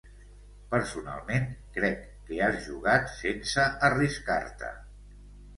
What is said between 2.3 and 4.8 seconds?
has jugat sense arriscar-te.